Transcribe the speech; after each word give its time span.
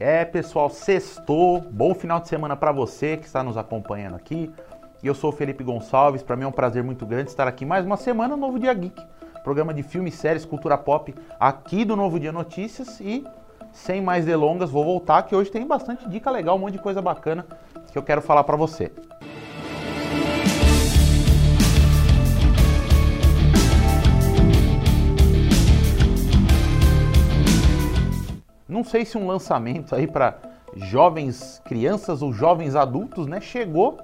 É, 0.00 0.24
pessoal, 0.24 0.70
sextou. 0.70 1.60
Bom 1.60 1.92
final 1.92 2.20
de 2.20 2.28
semana 2.28 2.54
para 2.54 2.70
você 2.70 3.16
que 3.16 3.26
está 3.26 3.42
nos 3.42 3.56
acompanhando 3.56 4.14
aqui. 4.14 4.48
Eu 5.02 5.12
sou 5.12 5.30
o 5.30 5.32
Felipe 5.32 5.64
Gonçalves. 5.64 6.22
Para 6.22 6.36
mim 6.36 6.44
é 6.44 6.46
um 6.46 6.52
prazer 6.52 6.84
muito 6.84 7.04
grande 7.04 7.30
estar 7.30 7.48
aqui 7.48 7.66
mais 7.66 7.84
uma 7.84 7.96
semana 7.96 8.36
no 8.36 8.40
Novo 8.46 8.60
Dia 8.60 8.72
Geek, 8.72 9.04
programa 9.42 9.74
de 9.74 9.82
filmes, 9.82 10.14
séries, 10.14 10.44
cultura 10.44 10.78
pop 10.78 11.12
aqui 11.40 11.84
do 11.84 11.96
Novo 11.96 12.20
Dia 12.20 12.30
Notícias 12.30 13.00
e 13.00 13.26
sem 13.72 14.00
mais 14.00 14.24
delongas, 14.24 14.70
vou 14.70 14.84
voltar 14.84 15.24
que 15.24 15.34
hoje 15.34 15.50
tem 15.50 15.66
bastante 15.66 16.08
dica 16.08 16.30
legal, 16.30 16.54
um 16.54 16.60
monte 16.60 16.74
de 16.74 16.78
coisa 16.78 17.02
bacana 17.02 17.44
que 17.90 17.98
eu 17.98 18.02
quero 18.02 18.22
falar 18.22 18.44
para 18.44 18.56
você. 18.56 18.92
Não 28.78 28.84
sei 28.84 29.04
se 29.04 29.18
um 29.18 29.26
lançamento 29.26 29.92
aí 29.92 30.06
para 30.06 30.36
jovens 30.76 31.60
crianças 31.64 32.22
ou 32.22 32.32
jovens 32.32 32.76
adultos, 32.76 33.26
né? 33.26 33.40
Chegou 33.40 33.98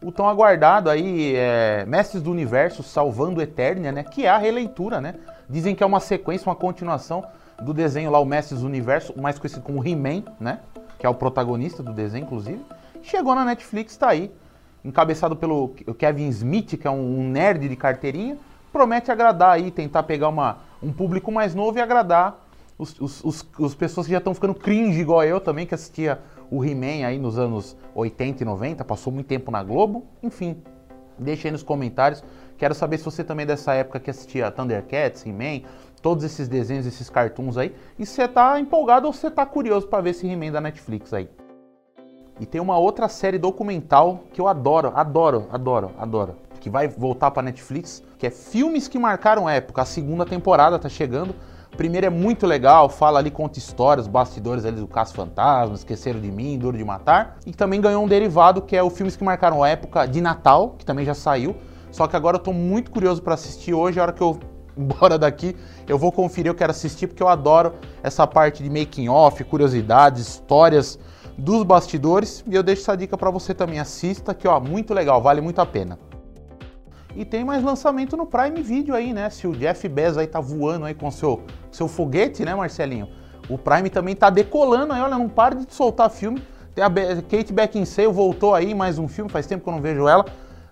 o 0.00 0.12
tão 0.12 0.28
aguardado 0.28 0.88
aí 0.88 1.34
é, 1.34 1.84
Mestres 1.88 2.22
do 2.22 2.30
Universo 2.30 2.84
Salvando 2.84 3.42
Eternia, 3.42 3.90
né? 3.90 4.04
Que 4.04 4.24
é 4.24 4.28
a 4.28 4.38
releitura, 4.38 5.00
né? 5.00 5.16
Dizem 5.50 5.74
que 5.74 5.82
é 5.82 5.86
uma 5.86 5.98
sequência, 5.98 6.48
uma 6.48 6.54
continuação 6.54 7.24
do 7.60 7.74
desenho 7.74 8.12
lá 8.12 8.20
o 8.20 8.24
Mestres 8.24 8.60
do 8.60 8.66
Universo, 8.68 9.12
mais 9.20 9.40
conhecido 9.40 9.64
como 9.64 9.84
He-Man, 9.84 10.22
né? 10.38 10.60
Que 11.00 11.04
é 11.04 11.08
o 11.08 11.14
protagonista 11.14 11.82
do 11.82 11.92
desenho, 11.92 12.22
inclusive. 12.22 12.64
Chegou 13.02 13.34
na 13.34 13.44
Netflix, 13.44 13.96
tá 13.96 14.10
aí. 14.10 14.32
Encabeçado 14.84 15.34
pelo 15.34 15.70
Kevin 15.98 16.28
Smith, 16.28 16.78
que 16.78 16.86
é 16.86 16.90
um 16.92 17.28
nerd 17.28 17.68
de 17.68 17.74
carteirinha. 17.74 18.38
Promete 18.72 19.10
agradar 19.10 19.50
aí, 19.50 19.72
tentar 19.72 20.04
pegar 20.04 20.28
uma, 20.28 20.58
um 20.80 20.92
público 20.92 21.32
mais 21.32 21.56
novo 21.56 21.76
e 21.76 21.80
agradar 21.80 22.41
os, 22.78 22.98
os, 23.00 23.24
os, 23.24 23.48
os 23.58 23.74
pessoas 23.74 24.06
que 24.06 24.12
já 24.12 24.18
estão 24.18 24.34
ficando 24.34 24.54
cringe 24.54 25.00
igual 25.00 25.22
eu 25.24 25.40
também, 25.40 25.66
que 25.66 25.74
assistia 25.74 26.20
o 26.50 26.64
He-Man 26.64 27.06
aí 27.06 27.18
nos 27.18 27.38
anos 27.38 27.76
80 27.94 28.42
e 28.42 28.46
90, 28.46 28.84
passou 28.84 29.12
muito 29.12 29.26
tempo 29.26 29.50
na 29.50 29.62
Globo. 29.62 30.04
Enfim, 30.22 30.62
deixa 31.18 31.48
aí 31.48 31.52
nos 31.52 31.62
comentários. 31.62 32.22
Quero 32.58 32.74
saber 32.74 32.98
se 32.98 33.04
você 33.04 33.24
também 33.24 33.44
é 33.44 33.46
dessa 33.46 33.72
época 33.74 33.98
que 33.98 34.10
assistia 34.10 34.50
Thundercats, 34.50 35.24
He-Man, 35.26 35.66
todos 36.00 36.24
esses 36.24 36.48
desenhos, 36.48 36.86
esses 36.86 37.08
cartoons 37.08 37.56
aí. 37.56 37.74
E 37.98 38.04
você 38.04 38.28
tá 38.28 38.60
empolgado 38.60 39.06
ou 39.06 39.12
você 39.12 39.30
tá 39.30 39.46
curioso 39.46 39.86
para 39.88 40.02
ver 40.02 40.10
esse 40.10 40.26
He-Man 40.26 40.52
da 40.52 40.60
Netflix 40.60 41.12
aí. 41.12 41.28
E 42.40 42.46
tem 42.46 42.60
uma 42.60 42.78
outra 42.78 43.08
série 43.08 43.38
documental 43.38 44.24
que 44.32 44.40
eu 44.40 44.48
adoro, 44.48 44.92
adoro, 44.94 45.46
adoro, 45.50 45.92
adoro. 45.98 46.36
Que 46.60 46.70
vai 46.70 46.88
voltar 46.88 47.30
para 47.30 47.42
Netflix, 47.42 48.02
que 48.18 48.26
é 48.26 48.30
Filmes 48.30 48.88
que 48.88 48.98
Marcaram 48.98 49.48
Época. 49.48 49.82
A 49.82 49.84
segunda 49.84 50.24
temporada 50.24 50.78
tá 50.78 50.88
chegando. 50.88 51.34
Primeiro 51.76 52.06
é 52.06 52.10
muito 52.10 52.46
legal, 52.46 52.90
fala 52.90 53.18
ali, 53.18 53.30
conta 53.30 53.58
histórias, 53.58 54.06
bastidores 54.06 54.66
ali 54.66 54.76
do 54.76 54.86
Caso 54.86 55.14
Fantasma, 55.14 55.74
Esqueceram 55.74 56.20
de 56.20 56.30
Mim, 56.30 56.58
Duro 56.58 56.76
de 56.76 56.84
Matar. 56.84 57.38
E 57.46 57.52
também 57.52 57.80
ganhou 57.80 58.04
um 58.04 58.06
derivado 58.06 58.60
que 58.60 58.76
é 58.76 58.82
o 58.82 58.90
Filmes 58.90 59.16
que 59.16 59.24
Marcaram 59.24 59.64
Época 59.64 60.06
de 60.06 60.20
Natal, 60.20 60.74
que 60.78 60.84
também 60.84 61.04
já 61.04 61.14
saiu. 61.14 61.56
Só 61.90 62.06
que 62.06 62.14
agora 62.14 62.36
eu 62.36 62.40
tô 62.40 62.52
muito 62.52 62.90
curioso 62.90 63.22
para 63.22 63.34
assistir 63.34 63.72
hoje, 63.72 63.98
a 63.98 64.02
hora 64.02 64.12
que 64.12 64.22
eu 64.22 64.38
embora 64.76 65.18
daqui, 65.18 65.56
eu 65.88 65.98
vou 65.98 66.12
conferir, 66.12 66.50
eu 66.50 66.54
quero 66.54 66.70
assistir 66.70 67.06
porque 67.06 67.22
eu 67.22 67.28
adoro 67.28 67.74
essa 68.02 68.26
parte 68.26 68.62
de 68.62 68.68
making 68.70 69.08
off, 69.08 69.42
curiosidades, 69.44 70.22
histórias 70.22 70.98
dos 71.36 71.62
bastidores 71.62 72.44
e 72.46 72.54
eu 72.54 72.62
deixo 72.62 72.82
essa 72.82 72.96
dica 72.96 73.16
para 73.16 73.30
você 73.30 73.54
também 73.54 73.78
assista, 73.78 74.34
que 74.34 74.46
ó, 74.46 74.60
muito 74.60 74.92
legal, 74.92 75.20
vale 75.22 75.40
muito 75.40 75.58
a 75.58 75.66
pena. 75.66 75.98
E 77.14 77.24
tem 77.24 77.44
mais 77.44 77.62
lançamento 77.62 78.16
no 78.16 78.24
Prime 78.24 78.62
Video 78.62 78.94
aí, 78.94 79.12
né? 79.12 79.28
Se 79.28 79.46
o 79.46 79.52
Jeff 79.52 79.86
Bezos 79.86 80.18
aí 80.18 80.26
tá 80.26 80.40
voando 80.40 80.86
aí 80.86 80.94
com 80.94 81.10
seu, 81.10 81.42
seu 81.70 81.86
foguete, 81.86 82.44
né, 82.44 82.54
Marcelinho? 82.54 83.08
O 83.48 83.58
Prime 83.58 83.90
também 83.90 84.16
tá 84.16 84.30
decolando 84.30 84.94
aí, 84.94 85.02
olha, 85.02 85.18
não 85.18 85.28
para 85.28 85.54
de 85.54 85.72
soltar 85.74 86.08
filme. 86.08 86.42
Tem 86.74 86.82
a 86.82 86.88
Kate 86.90 87.52
Beckinsale 87.52 88.08
voltou 88.08 88.54
aí, 88.54 88.74
mais 88.74 88.98
um 88.98 89.06
filme, 89.06 89.30
faz 89.30 89.46
tempo 89.46 89.62
que 89.62 89.68
eu 89.68 89.74
não 89.74 89.80
vejo 89.80 90.08
ela. 90.08 90.24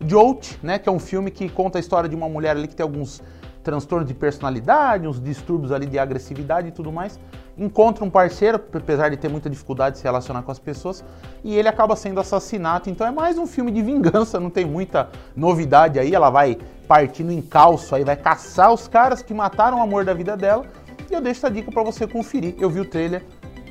Jolt, 0.00 0.58
né, 0.62 0.78
que 0.78 0.88
é 0.88 0.92
um 0.92 1.00
filme 1.00 1.28
que 1.28 1.48
conta 1.48 1.78
a 1.78 1.80
história 1.80 2.08
de 2.08 2.14
uma 2.14 2.28
mulher 2.28 2.50
ali 2.50 2.68
que 2.68 2.76
tem 2.76 2.84
alguns 2.84 3.20
transtornos 3.68 4.08
de 4.08 4.14
personalidade, 4.14 5.06
uns 5.06 5.20
distúrbios 5.20 5.72
ali 5.72 5.86
de 5.86 5.98
agressividade 5.98 6.68
e 6.68 6.70
tudo 6.70 6.90
mais 6.90 7.20
encontra 7.58 8.04
um 8.04 8.10
parceiro, 8.10 8.60
apesar 8.72 9.10
de 9.10 9.16
ter 9.16 9.28
muita 9.28 9.50
dificuldade 9.50 9.94
de 9.94 9.98
se 9.98 10.04
relacionar 10.04 10.42
com 10.42 10.52
as 10.52 10.58
pessoas, 10.58 11.04
e 11.42 11.56
ele 11.56 11.68
acaba 11.68 11.96
sendo 11.96 12.20
assassinado. 12.20 12.88
Então 12.88 13.06
é 13.06 13.10
mais 13.10 13.36
um 13.36 13.46
filme 13.46 13.72
de 13.72 13.82
vingança, 13.82 14.38
não 14.38 14.48
tem 14.48 14.64
muita 14.64 15.08
novidade 15.34 15.98
aí. 15.98 16.14
Ela 16.14 16.30
vai 16.30 16.56
partindo 16.86 17.32
em 17.32 17.42
calço 17.42 17.94
aí, 17.94 18.04
vai 18.04 18.16
caçar 18.16 18.72
os 18.72 18.86
caras 18.86 19.20
que 19.20 19.34
mataram 19.34 19.78
o 19.78 19.82
amor 19.82 20.04
da 20.04 20.14
vida 20.14 20.36
dela. 20.36 20.64
E 21.10 21.14
eu 21.14 21.20
deixo 21.20 21.40
essa 21.40 21.50
dica 21.50 21.72
para 21.72 21.82
você 21.82 22.06
conferir. 22.06 22.54
Eu 22.58 22.70
vi 22.70 22.80
o 22.80 22.84
trailer, 22.84 23.24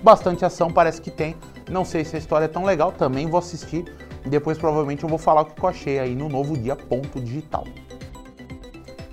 bastante 0.03 0.43
ação, 0.43 0.71
parece 0.71 1.01
que 1.01 1.09
tem. 1.09 1.35
Não 1.69 1.85
sei 1.85 2.03
se 2.03 2.15
a 2.15 2.19
história 2.19 2.45
é 2.45 2.49
tão 2.49 2.65
legal, 2.65 2.91
também 2.91 3.27
vou 3.27 3.39
assistir. 3.39 3.85
E 4.25 4.29
depois 4.29 4.57
provavelmente 4.57 5.03
eu 5.03 5.09
vou 5.09 5.17
falar 5.17 5.41
o 5.41 5.45
que 5.45 5.63
eu 5.63 5.69
achei 5.69 5.99
aí 5.99 6.13
no 6.13 6.27
novo 6.27 6.57
dia 6.57 6.75
ponto 6.75 7.21
digital. 7.21 7.63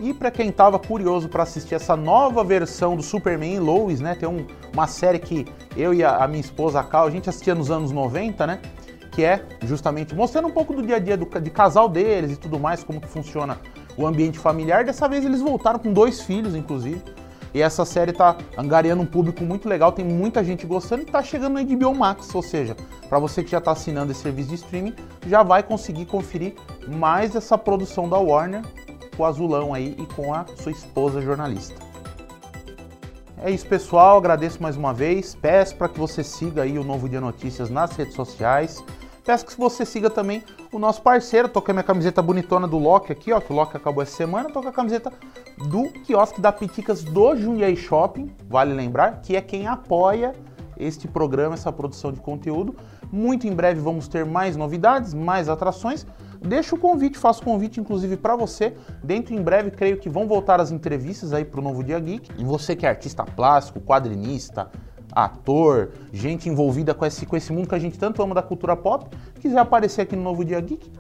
E 0.00 0.12
para 0.12 0.30
quem 0.30 0.48
estava 0.48 0.78
curioso 0.78 1.28
para 1.28 1.44
assistir 1.44 1.74
essa 1.74 1.96
nova 1.96 2.42
versão 2.42 2.96
do 2.96 3.02
Superman 3.02 3.60
Lois, 3.60 4.00
né? 4.00 4.14
Tem 4.14 4.28
um, 4.28 4.46
uma 4.72 4.86
série 4.86 5.18
que 5.18 5.46
eu 5.76 5.94
e 5.94 6.02
a, 6.02 6.16
a 6.16 6.28
minha 6.28 6.40
esposa 6.40 6.80
a 6.80 6.84
Cal, 6.84 7.06
a 7.06 7.10
gente 7.10 7.28
assistia 7.28 7.54
nos 7.54 7.70
anos 7.70 7.92
90, 7.92 8.46
né? 8.46 8.60
Que 9.12 9.24
é 9.24 9.44
justamente 9.62 10.14
mostrando 10.14 10.48
um 10.48 10.50
pouco 10.50 10.74
do 10.74 10.82
dia 10.82 10.96
a 10.96 10.98
dia 10.98 11.16
do, 11.16 11.26
de 11.40 11.50
casal 11.50 11.88
deles 11.88 12.32
e 12.32 12.36
tudo 12.36 12.58
mais, 12.58 12.82
como 12.82 13.00
que 13.00 13.08
funciona 13.08 13.58
o 13.96 14.06
ambiente 14.06 14.38
familiar. 14.38 14.84
Dessa 14.84 15.08
vez 15.08 15.24
eles 15.24 15.40
voltaram 15.40 15.78
com 15.78 15.92
dois 15.92 16.20
filhos, 16.20 16.56
inclusive. 16.56 17.00
E 17.54 17.62
essa 17.62 17.84
série 17.84 18.12
tá 18.12 18.36
angariando 18.58 19.00
um 19.00 19.06
público 19.06 19.44
muito 19.44 19.68
legal, 19.68 19.92
tem 19.92 20.04
muita 20.04 20.42
gente 20.42 20.66
gostando 20.66 21.02
e 21.02 21.06
tá 21.06 21.22
chegando 21.22 21.56
no 21.56 21.64
HBO 21.64 21.94
Max, 21.94 22.34
ou 22.34 22.42
seja, 22.42 22.76
para 23.08 23.20
você 23.20 23.44
que 23.44 23.50
já 23.52 23.58
está 23.58 23.70
assinando 23.70 24.10
esse 24.10 24.22
serviço 24.22 24.48
de 24.48 24.56
streaming, 24.56 24.92
já 25.24 25.44
vai 25.44 25.62
conseguir 25.62 26.04
conferir 26.06 26.54
mais 26.88 27.36
essa 27.36 27.56
produção 27.56 28.08
da 28.08 28.18
Warner 28.18 28.62
com 29.16 29.22
o 29.22 29.26
azulão 29.26 29.72
aí 29.72 29.96
e 29.98 30.06
com 30.14 30.32
a 30.34 30.44
sua 30.56 30.72
esposa 30.72 31.20
jornalista. 31.20 31.74
É 33.42 33.50
isso, 33.50 33.66
pessoal. 33.66 34.16
Agradeço 34.16 34.62
mais 34.62 34.76
uma 34.76 34.94
vez. 34.94 35.34
Peço 35.34 35.76
para 35.76 35.88
que 35.88 35.98
você 35.98 36.24
siga 36.24 36.62
aí 36.62 36.78
o 36.78 36.84
Novo 36.84 37.08
Dia 37.08 37.20
Notícias 37.20 37.68
nas 37.68 37.94
redes 37.94 38.14
sociais. 38.14 38.82
Peço 39.24 39.44
que 39.44 39.56
você 39.56 39.84
siga 39.84 40.08
também 40.08 40.42
o 40.72 40.78
nosso 40.78 41.02
parceiro. 41.02 41.48
Tô 41.48 41.60
com 41.60 41.70
a 41.70 41.74
minha 41.74 41.84
camiseta 41.84 42.22
bonitona 42.22 42.66
do 42.66 42.78
Loki 42.78 43.12
aqui, 43.12 43.32
ó, 43.32 43.40
que 43.40 43.52
o 43.52 43.56
Loki 43.56 43.76
acabou 43.76 44.02
essa 44.02 44.16
semana. 44.16 44.50
Tô 44.50 44.62
com 44.62 44.68
a 44.68 44.72
camiseta 44.72 45.12
do 45.68 45.90
quiosque 46.04 46.40
da 46.40 46.50
Piticas 46.52 47.04
do 47.04 47.36
Jundiaí 47.36 47.76
Shopping. 47.76 48.34
Vale 48.48 48.72
lembrar 48.72 49.20
que 49.20 49.36
é 49.36 49.40
quem 49.40 49.66
apoia 49.66 50.34
este 50.78 51.06
programa, 51.06 51.54
essa 51.54 51.72
produção 51.72 52.12
de 52.12 52.20
conteúdo. 52.20 52.74
Muito 53.14 53.46
em 53.46 53.54
breve 53.54 53.80
vamos 53.80 54.08
ter 54.08 54.26
mais 54.26 54.56
novidades, 54.56 55.14
mais 55.14 55.48
atrações. 55.48 56.04
Deixa 56.40 56.74
o 56.74 56.78
convite, 56.78 57.16
faço 57.16 57.42
o 57.42 57.44
convite 57.44 57.78
inclusive 57.78 58.16
para 58.16 58.34
você. 58.34 58.74
Dentro 59.04 59.32
em 59.32 59.40
breve, 59.40 59.70
creio 59.70 59.98
que 59.98 60.08
vão 60.08 60.26
voltar 60.26 60.60
as 60.60 60.72
entrevistas 60.72 61.32
aí 61.32 61.44
para 61.44 61.60
o 61.60 61.62
Novo 61.62 61.84
Dia 61.84 62.00
Geek. 62.00 62.32
E 62.36 62.42
você 62.42 62.74
que 62.74 62.84
é 62.84 62.88
artista 62.88 63.22
plástico, 63.22 63.80
quadrinista, 63.80 64.68
ator, 65.12 65.92
gente 66.12 66.48
envolvida 66.48 66.92
com 66.92 67.06
esse, 67.06 67.24
com 67.24 67.36
esse 67.36 67.52
mundo 67.52 67.68
que 67.68 67.74
a 67.76 67.78
gente 67.78 67.96
tanto 67.96 68.20
ama 68.20 68.34
da 68.34 68.42
cultura 68.42 68.74
pop, 68.74 69.08
quiser 69.38 69.58
aparecer 69.60 70.00
aqui 70.02 70.16
no 70.16 70.22
Novo 70.22 70.44
Dia 70.44 70.60
Geek, 70.60 70.90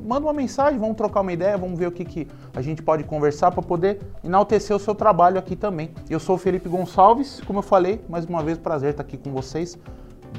manda 0.00 0.24
uma 0.24 0.32
mensagem, 0.32 0.78
vamos 0.78 0.96
trocar 0.96 1.20
uma 1.20 1.34
ideia, 1.34 1.58
vamos 1.58 1.78
ver 1.78 1.88
o 1.88 1.92
que, 1.92 2.02
que 2.02 2.26
a 2.56 2.62
gente 2.62 2.82
pode 2.82 3.04
conversar 3.04 3.50
para 3.50 3.60
poder 3.60 4.00
enaltecer 4.24 4.74
o 4.74 4.78
seu 4.78 4.94
trabalho 4.94 5.38
aqui 5.38 5.54
também. 5.54 5.90
Eu 6.08 6.18
sou 6.18 6.36
o 6.36 6.38
Felipe 6.38 6.66
Gonçalves, 6.66 7.42
como 7.46 7.58
eu 7.58 7.62
falei, 7.62 8.00
mais 8.08 8.24
uma 8.24 8.42
vez 8.42 8.56
prazer 8.56 8.92
estar 8.92 9.02
aqui 9.02 9.18
com 9.18 9.30
vocês. 9.30 9.78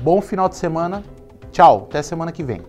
Bom 0.01 0.21
final 0.21 0.49
de 0.49 0.55
semana. 0.55 1.03
Tchau, 1.51 1.87
até 1.89 2.01
semana 2.01 2.31
que 2.31 2.43
vem. 2.43 2.61